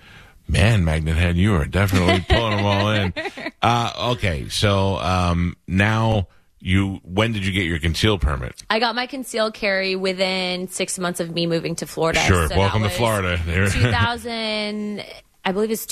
[0.50, 3.14] Man, Magnet Head, you are definitely pulling them all in.
[3.62, 6.28] Uh, okay, so um, now
[6.60, 8.64] you when did you get your concealed permit?
[8.70, 12.20] I got my concealed carry within six months of me moving to Florida.
[12.20, 12.48] Sure.
[12.50, 13.40] So Welcome to Florida.
[13.46, 13.70] There.
[13.70, 15.04] 2000,
[15.46, 15.86] I believe it's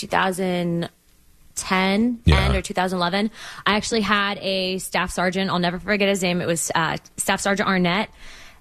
[1.55, 2.45] 2010 Yeah.
[2.45, 3.31] end or 2011.
[3.65, 5.49] I actually had a staff sergeant.
[5.49, 6.41] I'll never forget his name.
[6.41, 8.09] It was uh, Staff Sergeant Arnett.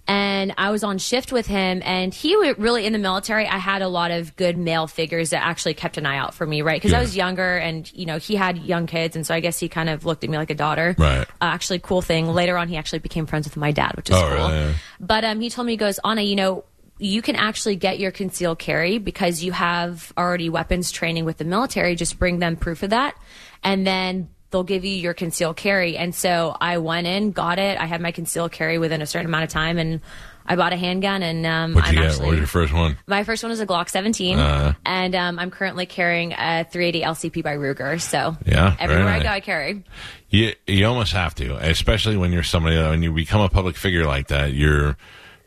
[0.06, 3.46] And I was on shift with him, and he wa- really in the military.
[3.46, 6.46] I had a lot of good male figures that actually kept an eye out for
[6.46, 6.76] me, right?
[6.78, 6.98] Because Yeah.
[6.98, 9.66] I was younger, and you know he had young kids, and so I guess he
[9.66, 10.94] kind of looked at me like a daughter.
[10.98, 11.22] Right.
[11.22, 12.28] Uh, actually, cool thing.
[12.28, 14.50] Later on, he actually became friends with my dad, which is Oh, cool.
[14.50, 14.74] really?
[15.00, 16.64] But um, he told me, he goes, Anna, you know,
[16.98, 21.44] you can actually get your concealed carry because you have already weapons training with the
[21.44, 21.94] military.
[21.96, 23.16] Just bring them proof of that,
[23.62, 25.96] and then they'll give you your concealed carry.
[25.96, 27.76] And so I went in, got it.
[27.78, 30.00] I had my concealed carry within a certain amount of time, and
[30.46, 31.24] I bought a handgun.
[31.24, 32.10] And um, What'd I'm you get?
[32.10, 32.96] actually What was your first one?
[33.08, 34.74] my first one was a Glock 17, Uh.
[34.86, 38.00] and um, I'm currently carrying a 380 LCP by Ruger.
[38.00, 39.82] So Yeah, very everywhere I go, I carry.
[40.30, 44.06] You you almost have to, especially when you're somebody when you become a public figure
[44.06, 44.52] like that.
[44.52, 44.96] You're,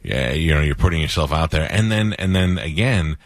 [0.07, 3.17] yeah, you know, you're putting yourself out there, and then and then again,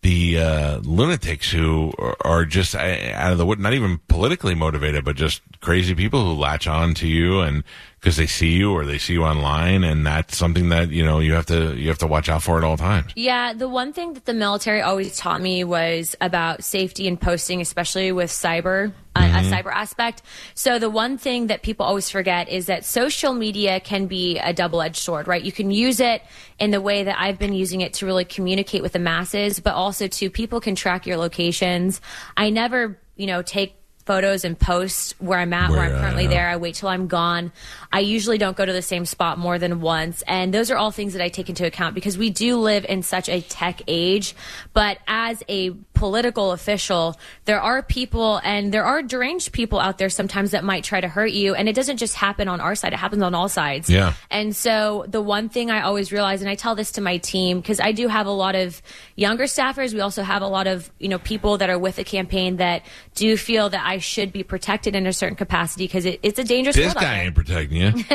[0.00, 2.78] the uh, lunatics who are, are just uh,
[3.12, 6.94] out of the wood, not even politically motivated, but just crazy people who latch on
[6.94, 7.62] to you and
[8.00, 11.18] because they see you or they see you online, and that's something that you know
[11.18, 13.12] you have to you have to watch out for at all times.
[13.14, 17.60] Yeah, the one thing that the military always taught me was about safety and posting,
[17.60, 20.22] especially with cyber, uh, a cyber aspect.
[20.54, 24.54] So the one thing that people always forget is that social media can be a
[24.54, 25.42] double-edged sword, right?
[25.42, 26.22] You can use it
[26.58, 29.74] in the way that I've been using it to really communicate with the masses, but
[29.74, 32.00] also to people can track your locations.
[32.36, 33.79] I never, you know, take
[34.10, 36.48] photos and post where I'm at, where, Where I'm currently there.
[36.48, 37.52] I wait till I'm gone.
[37.92, 40.24] I usually don't go to the same spot more than once.
[40.26, 43.04] And those are all things that I take into account because we do live in
[43.04, 44.34] such a tech age.
[44.72, 45.70] But as a
[46.00, 50.82] political official, there are people and there are deranged people out there sometimes that might
[50.82, 51.54] try to hurt you.
[51.54, 53.90] And it doesn't just happen on our side, it happens on all sides.
[53.90, 54.14] Yeah.
[54.30, 57.60] And so the one thing I always realize, and I tell this to my team,
[57.60, 58.80] because I do have a lot of
[59.14, 59.92] younger staffers.
[59.92, 62.82] We also have a lot of, you know, people that are with the campaign that
[63.14, 66.44] do feel that I should be protected in a certain capacity because it, it's a
[66.44, 67.90] dangerous This guy ain't protecting you.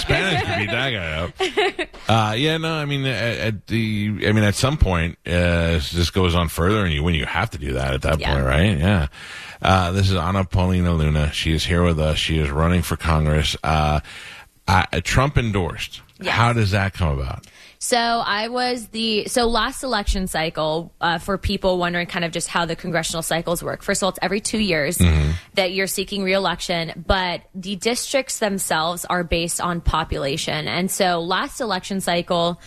[0.00, 1.88] Spanish could beat that guy up.
[2.08, 6.10] Uh, yeah, no, I mean, at, at the, I mean, at some point, uh, this
[6.10, 7.14] goes on further, and you win.
[7.14, 8.32] You have to do that at that Yeah.
[8.34, 8.76] point, right?
[8.78, 9.06] Yeah.
[9.62, 11.30] Uh, this is Anna Paulina Luna.
[11.32, 12.18] She is here with us.
[12.18, 13.56] She is running for Congress.
[13.62, 14.00] Uh,
[14.66, 16.00] uh, Trump endorsed.
[16.20, 16.34] Yes.
[16.34, 17.46] How does that come about?
[17.80, 22.48] So I was the so last election cycle uh, for people wondering kind of just
[22.48, 23.84] how the congressional cycles work.
[23.84, 24.98] First of all, it's every two years
[25.54, 30.66] that you're seeking reelection, but the districts themselves are based on population.
[30.66, 32.60] And so last election cycle,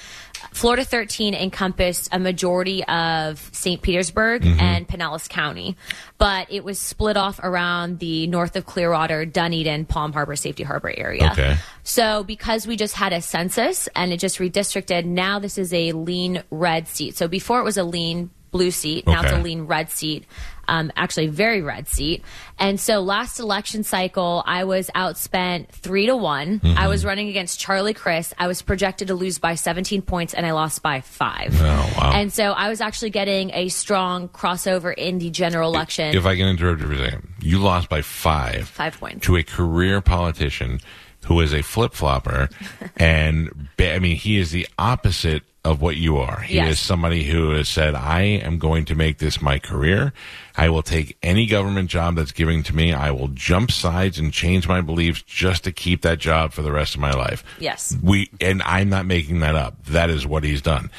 [0.51, 3.81] Florida 13 encompassed a majority of St.
[3.81, 4.59] Petersburg mm-hmm.
[4.59, 5.75] and Pinellas County,
[6.17, 10.93] but it was split off around the north of Clearwater, Dunedin, Palm Harbor, Safety Harbor
[10.95, 11.29] area.
[11.31, 11.57] Okay.
[11.83, 15.91] So because we just had a census and it just redistricted, now this is a
[15.93, 17.15] lean red seat.
[17.15, 20.25] So before it was a lean blue seat, now it's a lean red seat.
[20.71, 22.23] Um, actually, very red seat.
[22.57, 26.61] And so last election cycle, I was outspent three to one.
[26.61, 26.77] Mm-hmm.
[26.77, 28.33] I was running against Charlie Crist.
[28.39, 31.53] I was projected to lose by 17 points, and I lost by five.
[31.59, 32.11] Oh, wow.
[32.15, 36.15] And so I was actually getting a strong crossover in the general election.
[36.15, 38.69] If I can interrupt you for a second, you lost by five.
[38.69, 39.25] Five points.
[39.25, 40.79] To a career politician
[41.25, 42.47] who is a flip flopper.
[42.95, 46.39] and, ba- I mean, he is the opposite of what you are.
[46.41, 46.73] He Yes.
[46.73, 50.11] is somebody who has said, I am going to make this my career.
[50.57, 52.93] I will take any government job that's given to me.
[52.93, 56.71] I will jump sides and change my beliefs just to keep that job for the
[56.71, 57.43] rest of my life.
[57.59, 57.95] Yes.
[58.01, 59.85] We, and I'm not making that up.
[59.85, 60.89] That is what he's done.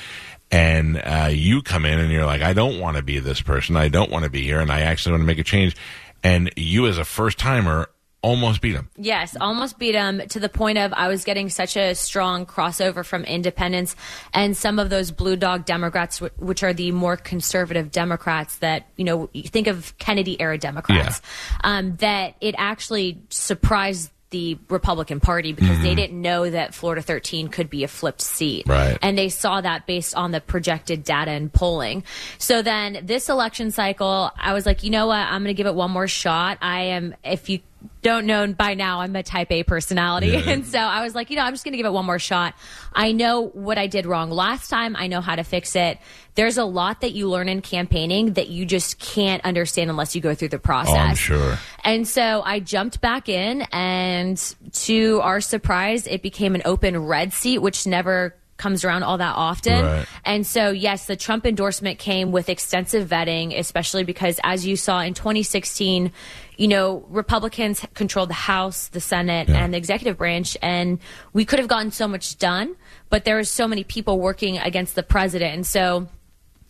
[0.53, 3.77] And uh, you come in and you're like, I don't want to be this person.
[3.77, 5.75] I don't want to be here, and I actually want to make a change.
[6.22, 7.88] And you, as a first timer,
[8.23, 8.89] almost beat him.
[8.97, 13.05] Yes, almost beat him to the point of I was getting such a strong crossover
[13.05, 13.97] from independents
[14.33, 19.05] and some of those blue dog Democrats, which are the more conservative Democrats that, you
[19.05, 21.21] know, you think of Kennedy era Democrats,
[21.65, 27.49] um, that it actually surprised the Republican Party because they didn't know that Florida 13
[27.49, 28.67] could be a flipped seat.
[28.67, 28.99] Right.
[29.03, 32.03] And they saw that based on the projected data and polling.
[32.39, 35.19] So then this election cycle, I was like, you know what?
[35.19, 36.59] I'm going to give it one more shot.
[36.63, 37.61] I am, if you
[38.03, 40.29] don't know by now, I'm a type A personality.
[40.29, 40.42] Yeah.
[40.53, 42.18] And so I was like, you know, I'm just going to give it one more
[42.18, 42.55] shot.
[42.92, 44.97] I know what I did wrong last time.
[44.97, 45.99] I know how to fix it.
[46.35, 50.21] There's a lot that you learn in campaigning that you just can't understand unless you
[50.21, 50.95] go through the process.
[50.95, 51.59] Oh, I'm sure.
[51.85, 54.37] And so I jumped back in, and
[54.73, 59.35] to our surprise, it became an open red seat, which never comes around all that
[59.35, 59.85] often.
[59.85, 60.07] Right.
[60.25, 65.01] And so, yes, the Trump endorsement came with extensive vetting, especially because, as you saw
[65.01, 66.12] in 2016,
[66.57, 69.64] you know, Republicans controlled the House, the Senate, Yeah.
[69.64, 71.01] and the executive branch, and
[71.33, 72.77] we could have gotten so much done,
[73.11, 75.55] but there was so many people working against the president.
[75.55, 76.07] And so,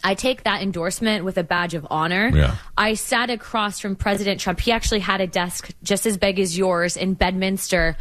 [0.05, 2.31] I take that endorsement with a badge of honor.
[2.35, 2.57] Yeah.
[2.77, 4.59] I sat across from President Trump.
[4.61, 7.97] He actually had a desk just as big as yours in Bedminster.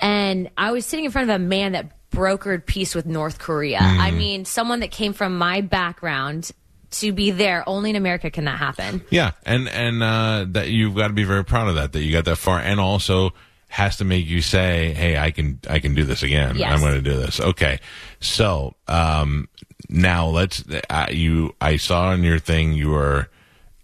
[0.00, 3.80] And I was sitting in front of a man that brokered peace with North Korea.
[3.80, 6.52] I mean, someone that came from my background
[6.92, 7.68] to be there.
[7.68, 9.02] Only in America can that happen.
[9.10, 12.12] Yeah, and and uh, that you've got to be very proud of that that you
[12.12, 13.32] got that far, and also
[13.68, 16.56] has to make you say, "Hey, I can I can do this again.
[16.56, 16.72] Yes.
[16.72, 17.80] I'm going to do this." Okay,
[18.20, 19.48] so um,
[19.88, 21.54] now let's uh, you.
[21.60, 23.28] I saw in your thing you were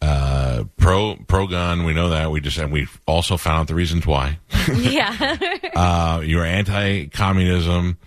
[0.00, 1.84] uh, pro pro gun.
[1.84, 2.30] We know that.
[2.30, 4.38] We just and we also found out the reasons why.
[4.74, 5.36] yeah.
[5.74, 7.98] uh, you are anti-communism.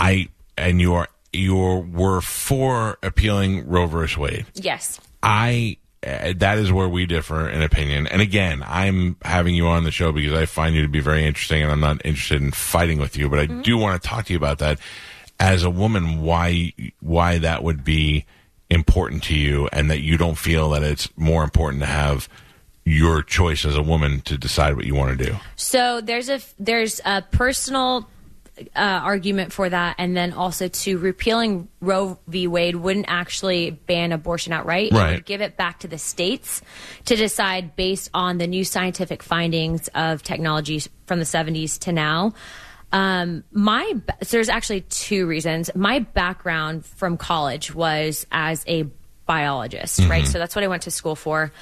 [0.00, 4.46] I and you are you were for appealing Roe versus Wade.
[4.54, 5.00] yes.
[5.22, 8.06] I uh, that is where we differ in opinion.
[8.06, 11.26] And again, I'm having you on the show because I find you to be very
[11.26, 14.24] interesting, and I'm not interested in fighting with you, but I do want to talk
[14.26, 14.78] to you about that.
[15.38, 18.24] As a woman, why why that would be
[18.70, 22.28] important to you, and that you don't feel that it's more important to have
[22.84, 25.36] your choice as a woman to decide what you want to do?
[25.56, 28.08] So there's a there's a personal
[28.74, 32.46] uh, argument for that, and then also to repealing Roe v.
[32.46, 34.92] Wade wouldn't actually ban abortion outright.
[35.10, 36.62] It would give it back to the states
[37.06, 42.32] to decide based on the new scientific findings of technologies from the 70s to now.
[42.92, 45.70] Um, my so there's actually two reasons.
[45.74, 48.86] My background from college was as a
[49.26, 50.26] biologist, right?
[50.26, 51.52] So that's what I went to school for.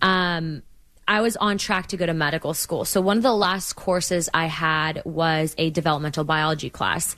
[0.00, 0.62] Um,
[1.08, 2.84] I was on track to go to medical school.
[2.84, 7.16] So one of the last courses I had was a developmental biology class.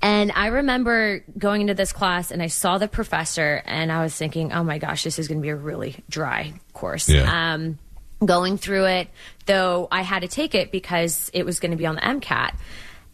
[0.00, 4.14] And I remember going into this class and I saw the professor and I was
[4.14, 7.08] thinking, oh my gosh, this is going to be a really dry course.
[7.08, 7.54] Yeah.
[7.54, 7.78] Um,
[8.24, 9.08] going through it,
[9.46, 12.54] though I had to take it because it was going to be on the MCAT.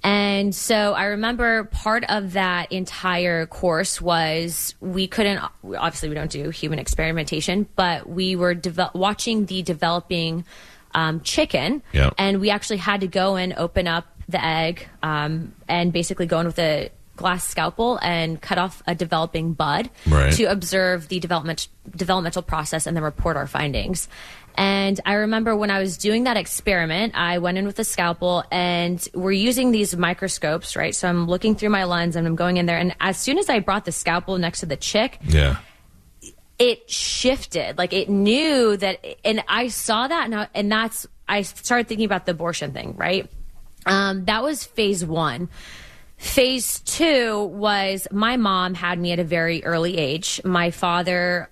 [0.05, 6.31] And so I remember part of that entire course was we couldn't, obviously, we don't
[6.31, 10.45] do human experimentation, but we were devel- watching the developing
[10.95, 11.83] um, chicken.
[11.93, 12.11] Yeah.
[12.19, 16.39] And we actually had to go and open up the egg um, and basically go
[16.41, 20.33] in with a glass scalpel and cut off a developing bud Right.
[20.35, 24.09] to observe the development developmental process and then report our findings.
[24.57, 28.45] And I remember when I was doing that experiment, I went in with a scalpel
[28.53, 30.95] and we're using these microscopes, right?
[30.95, 32.79] So I'm looking through my lens and I'm going in there.
[32.79, 35.57] And as soon as I brought the scalpel next to the chick, Yeah.
[36.59, 37.77] it shifted.
[37.79, 42.07] Like it knew that, and I saw that, and, I, and that's I started thinking
[42.07, 42.95] about the abortion thing.
[42.97, 43.29] Right,
[43.87, 45.49] um, that was phase one.
[46.17, 50.41] Phase two was my mom had me at a very early age.
[50.45, 51.49] My father,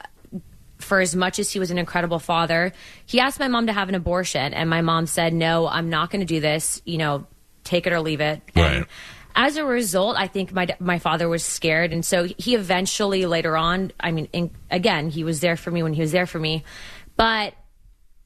[0.83, 2.73] for as much as he was an incredible father,
[3.07, 6.11] he asked my mom to have an abortion, and my mom said, "No, I'm not
[6.11, 6.83] going to do this.
[6.85, 7.27] You know,
[7.65, 8.87] take it or leave it." And
[9.35, 13.57] as a result, I think my my father was scared, and so he eventually later
[13.57, 13.93] on.
[13.99, 16.65] I mean, in, again, he was there for me when he was there for me,
[17.17, 17.55] but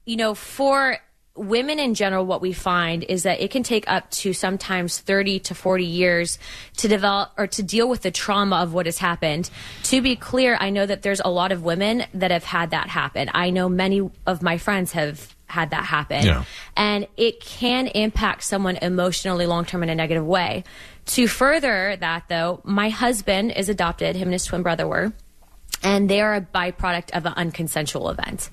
[0.05, 0.97] you know, for
[1.37, 5.39] women in general, what we find is that it can take up to sometimes 30
[5.41, 6.39] to 40 years
[6.77, 9.49] to develop or to deal with the trauma of what has happened.
[9.83, 12.89] To be clear, I know that there's a lot of women that have had that
[12.89, 13.29] happen.
[13.33, 16.25] I know many of my friends have had that happen.
[16.25, 16.43] Yeah.
[16.75, 20.63] And it can impact someone emotionally long term in a negative way.
[21.05, 25.13] To further that, though, my husband is adopted, him and his twin brother were
[25.83, 28.49] and they are a byproduct of an unconsensual event.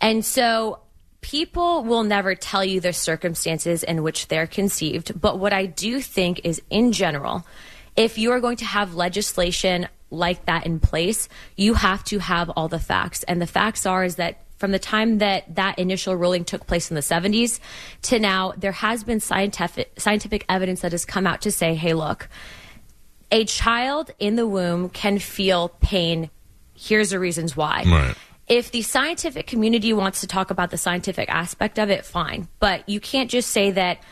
[0.00, 0.80] And so
[1.22, 5.18] people will never tell you the circumstances in which they're conceived.
[5.18, 7.46] But what I do think is, in general,
[7.96, 12.50] if you are going to have legislation like that in place, you have to have
[12.50, 13.22] all the facts.
[13.22, 16.90] And the facts are is that from the time that that initial ruling took place
[16.90, 17.58] in the 70s
[18.02, 21.94] to now, there has been scientific scientific evidence that has come out to say, "Hey,
[21.94, 22.28] look,
[23.32, 26.30] a child in the womb can feel pain.
[26.74, 27.82] Here's the reasons why.
[27.86, 28.14] Right.
[28.52, 32.48] If the scientific community wants to talk about the scientific aspect of it, fine.
[32.58, 34.02] But you can't just say that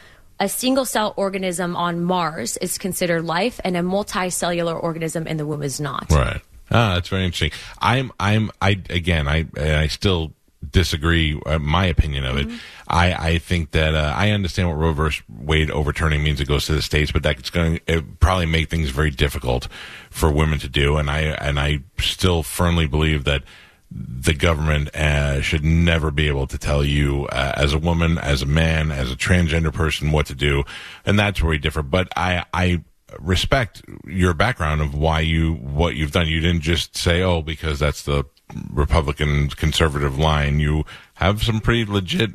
[0.40, 5.44] a single cell organism on Mars is considered life and a multicellular organism in the
[5.44, 6.10] womb is not.
[6.10, 6.40] Right.
[6.70, 7.50] Ah, that's very interesting.
[7.82, 10.32] I'm, I'm, I again, I, I still
[10.70, 11.38] disagree.
[11.44, 12.48] Uh, my opinion of it.
[12.88, 16.40] I, I think that uh, I understand what Roe versus Wade overturning means.
[16.40, 19.68] It goes to the states, but that's going to probably make things very difficult
[20.08, 20.96] for women to do.
[20.96, 23.42] And I, and I still firmly believe that
[23.90, 28.42] the government uh, should never be able to tell you uh, as a woman, as
[28.42, 30.62] a man, as a transgender person what to do,
[31.04, 31.82] and that's where we differ.
[31.82, 32.84] But I, I
[33.18, 36.28] respect your background of why you what you've done.
[36.28, 38.24] You didn't just say, "Oh, because that's the
[38.72, 40.84] Republican conservative line." You
[41.20, 42.30] have some pretty legit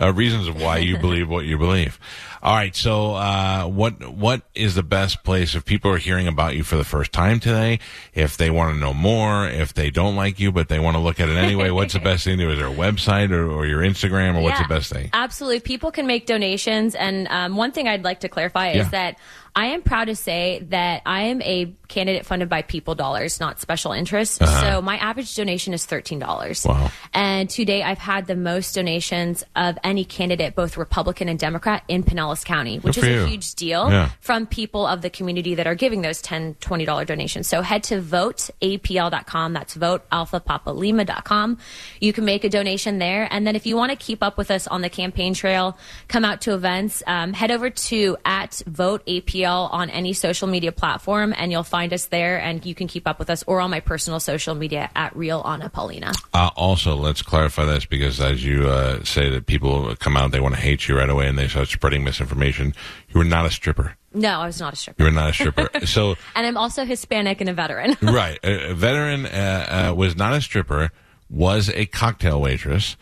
[0.00, 1.98] uh, reasons of why you believe what you believe.
[2.42, 6.56] All right, so uh, what what is the best place if people are hearing about
[6.56, 7.78] you for the first time today?
[8.12, 11.00] If they want to know more, if they don't like you but they want to
[11.00, 12.50] look at it anyway, what's the best thing to do?
[12.50, 15.08] Is there a website or, or your Instagram or what's the best thing?
[15.14, 15.60] Absolutely.
[15.60, 16.94] People can make donations.
[16.94, 18.82] And um, one thing I'd like to clarify Yeah.
[18.82, 19.16] is that
[19.56, 23.60] I am proud to say that I am a candidate funded by people dollars, not
[23.60, 24.38] special interests.
[24.38, 26.66] So my average donation is $13.
[26.68, 26.90] Wow.
[27.12, 32.02] And today I've had the most donations of any candidate, both Republican and Democrat, in
[32.02, 33.24] Pinellas County, which is a you.
[33.26, 34.10] huge deal Yeah.
[34.20, 37.46] from people of the community that are giving those $10, $20 donations.
[37.46, 39.52] So head to voteapl.com.
[39.52, 41.58] That's votealphapapalima.com.
[42.00, 43.28] You can make a donation there.
[43.30, 45.76] And then if you want to keep up with us on the campaign trail,
[46.08, 51.34] come out to events, um, head over to at voteapl on any social media platform
[51.36, 53.80] and you'll find us there and you can keep up with us or on my
[53.80, 56.12] personal social media at real Anna Paulina.
[56.32, 60.40] Uh, also, let's clarify this because as you uh, say that people come out, they
[60.40, 62.74] want to hate you right away and they start spreading misinformation.
[63.08, 63.96] You were not a stripper.
[64.12, 65.02] No, I was not a stripper.
[65.02, 65.68] You were not a stripper.
[65.86, 67.96] so, And I'm also Hispanic and a veteran.
[68.02, 70.90] right, a, a veteran uh, uh, was not a stripper,
[71.28, 72.96] was a cocktail waitress,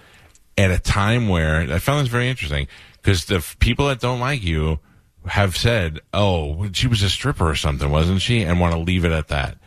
[0.57, 2.67] at a time where I found this very interesting
[3.01, 4.79] because the f- people that don't like you
[5.27, 9.05] have said, "Oh, she was a stripper or something, wasn't she?" and want to leave
[9.05, 9.59] it at that.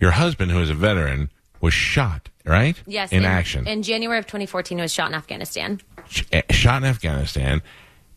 [0.00, 1.30] Your husband, who is a veteran,
[1.60, 2.80] was shot, right?
[2.86, 5.80] Yes, in, action, In January of 2014, he was shot in Afghanistan.
[6.32, 7.62] eh, shot in Afghanistan,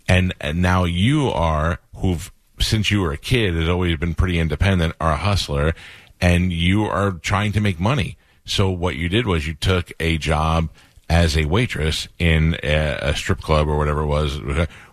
[0.07, 4.39] and, and now you are who've since you were a kid has always been pretty
[4.39, 5.75] independent, are a hustler,
[6.19, 8.17] and you are trying to make money.
[8.45, 10.69] So what you did was you took a job
[11.09, 14.39] as a waitress in a, a strip club or whatever it was.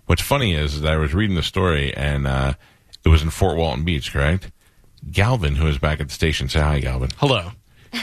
[0.07, 2.55] What's funny is, that I was reading the story, and uh,
[3.05, 4.51] it was in Fort Walton Beach, correct?
[5.11, 7.53] Galvin, who is back at the station, say hi, Galvin Hello.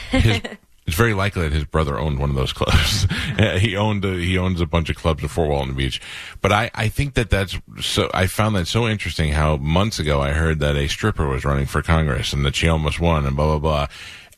[0.10, 0.42] his,
[0.88, 3.08] it's very likely that his brother owned one of those clubs.
[3.60, 6.02] he owned a, he owns a bunch of clubs at Fort Walton Beach.
[6.42, 8.10] But I, I think that that's so.
[8.14, 9.32] I found that so interesting.
[9.32, 12.68] How months ago I heard that a stripper was running for Congress and that she
[12.68, 13.88] almost won and blah blah blah.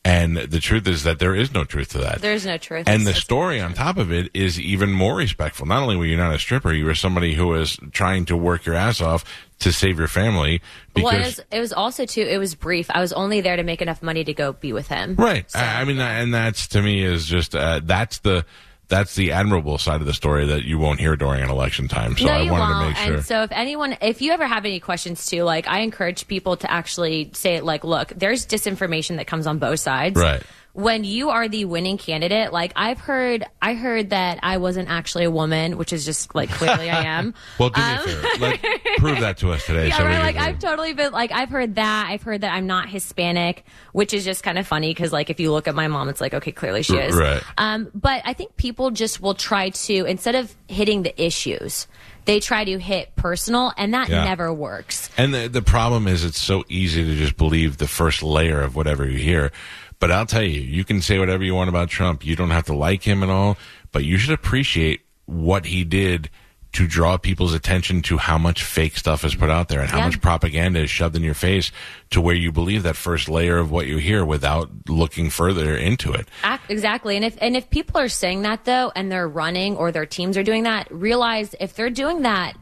[0.06, 2.20] And the truth is that there is no truth to that.
[2.20, 2.86] There's no truth.
[2.86, 5.64] And the story on top of it is even more respectful.
[5.64, 8.66] Not only were you not a stripper, you were somebody who was trying to work
[8.66, 9.24] your ass off
[9.60, 10.60] to save your family.
[10.92, 12.20] Because well, it was, it was also too.
[12.20, 12.90] It was brief.
[12.90, 15.14] I was only there to make enough money to go be with him.
[15.14, 15.46] Right.
[15.54, 18.44] I I mean, and that's to me is just uh, that's the
[18.88, 22.16] that's the admirable side of the story that you won't hear during an election time.
[22.16, 23.14] So no, I wanted to make sure.
[23.14, 26.56] And so, if anyone, if you ever have any questions too, like I encourage people
[26.58, 30.20] to actually say, it like, look, there's disinformation that comes on both sides.
[30.20, 30.42] Right.
[30.74, 35.22] When you are the winning candidate, like I've heard, I heard that I wasn't actually
[35.22, 37.32] a woman, which is just like clearly I am.
[37.60, 38.28] well, do me a favor.
[38.40, 38.60] Like,
[38.98, 39.86] prove that to us today.
[39.88, 40.18] Yeah, so right.
[40.18, 42.08] Like I've totally been like I've heard that.
[42.10, 45.38] I've heard that I'm not Hispanic, which is just kind of funny because like if
[45.38, 47.14] you look at my mom, it's like okay, clearly she is.
[47.16, 47.40] Right.
[47.56, 51.86] Um, but I think people just will try to instead of hitting the issues,
[52.24, 54.24] they try to hit personal, and that Yeah.
[54.24, 55.08] never works.
[55.16, 58.74] And the the problem is, it's so easy to just believe the first layer of
[58.74, 59.52] whatever you hear.
[60.00, 62.24] But I'll tell you, you can say whatever you want about Trump.
[62.26, 63.56] You don't have to like him at all,
[63.92, 66.28] but you should appreciate what he did
[66.72, 69.98] to draw people's attention to how much fake stuff is put out there and how
[69.98, 70.06] Yeah.
[70.06, 71.70] much propaganda is shoved in your face
[72.10, 76.12] to where you believe that first layer of what you hear without looking further into
[76.12, 76.26] it.
[76.68, 77.14] Exactly.
[77.14, 80.36] And if and if people are saying that though, and they're running or their teams
[80.36, 82.56] are doing that, realize if they're doing that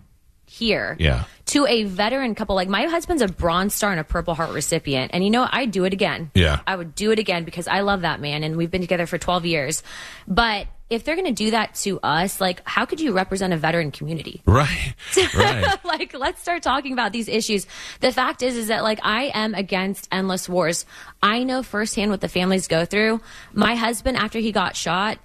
[0.47, 1.25] here, Yeah.
[1.53, 5.11] To a veteran couple, like my husband's a Bronze Star and a Purple Heart recipient,
[5.15, 5.47] and you know?
[5.51, 6.31] I'd do it again.
[6.35, 6.61] Yeah.
[6.67, 9.19] I would do it again because I love that man, and we've been together for
[9.19, 9.83] twelve years.
[10.27, 13.57] But if they're going to do that to us, like, how could you represent a
[13.57, 14.43] veteran community?
[14.53, 14.95] Right.
[15.35, 15.79] Right.
[15.85, 17.67] like let's start talking about these issues
[18.01, 20.85] the fact is is that like i am against endless wars
[21.23, 23.21] i know firsthand what the families go through
[23.53, 25.19] my husband after he got shot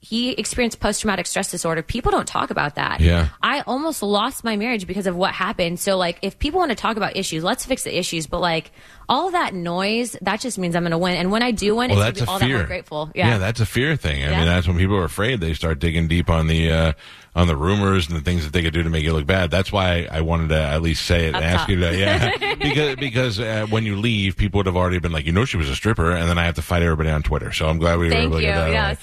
[0.00, 3.28] he experienced post-traumatic stress disorder people don't talk about that Yeah.
[3.42, 6.76] i almost lost my marriage because of what happened so like if people want to
[6.76, 8.70] talk about issues let's fix the issues but like
[9.08, 11.90] all that noise that just means i'm going to win and when i do win
[11.90, 12.58] well, it's that's going a to be all fear.
[12.58, 14.22] that more grateful yeah, that's a fear thing.
[14.22, 14.36] I Yeah.
[14.38, 15.40] mean, that's when people are afraid.
[15.40, 16.92] They start digging deep on the uh,
[17.34, 19.50] on the rumors and the things that they could do to make you look bad.
[19.50, 21.68] That's why I wanted to at least say it Up and ask top.
[21.70, 25.24] you to, yeah, because because uh, when you leave, people would have already been like,
[25.26, 27.50] you know, she was a stripper, and then I have to fight everybody on Twitter.
[27.52, 28.70] So I'm glad we were thank able you to get that.
[28.72, 28.96] yeah away.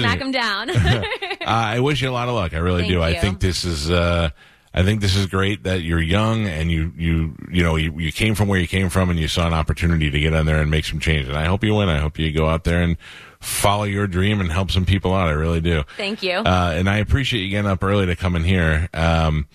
[0.00, 1.02] Smack them down uh,
[1.46, 2.54] I wish you a lot of luck.
[2.54, 3.02] I really Thank do.
[3.02, 3.90] I think this is.
[3.90, 4.30] Uh,
[4.74, 8.10] I think this is great that you're young and you you you know you, you
[8.10, 10.62] came from where you came from and you saw an opportunity to get on there
[10.62, 11.28] and make some change.
[11.28, 11.90] And I hope you win.
[11.90, 12.96] I hope you go out there and
[13.38, 15.28] follow your dream and help some people out.
[15.28, 15.82] I really do.
[15.98, 16.36] Thank you.
[16.36, 18.88] Uh, and I appreciate you getting up early to come in here.
[18.94, 19.46] Um,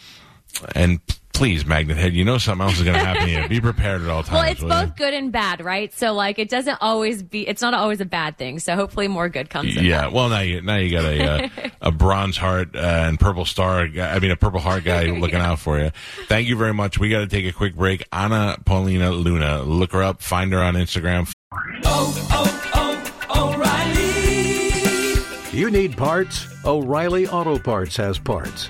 [0.75, 0.99] and
[1.37, 3.47] please, Magnet Head, you know something else is going to happen to you.
[3.47, 4.33] Be prepared at all times.
[4.33, 4.87] Well, it's will you?
[4.87, 5.93] both good and bad, right?
[5.93, 8.57] So like it doesn't always be it's not always a bad thing.
[8.57, 9.85] So hopefully more good comes in.
[9.85, 10.13] Yeah, that.
[10.13, 11.49] well now you now you got a uh,
[11.89, 13.87] a bronze heart uh, and purple star.
[13.87, 15.91] Guy, I mean a purple heart guy looking out for you.
[16.27, 16.97] Thank you very much.
[16.97, 18.03] We got to take a quick break.
[18.11, 21.31] Anna Paulina Luna, look her up, find her on Instagram.
[21.85, 25.57] Oh, oh, oh, O'Reilly.
[25.57, 26.47] You need parts?
[26.65, 28.69] O'Reilly Auto Parts has parts.